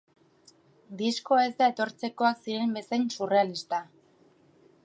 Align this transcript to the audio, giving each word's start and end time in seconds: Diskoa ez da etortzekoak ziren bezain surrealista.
Diskoa 1.01 1.43
ez 1.49 1.53
da 1.59 1.69
etortzekoak 1.73 2.41
ziren 2.47 2.75
bezain 2.79 3.09
surrealista. 3.19 3.83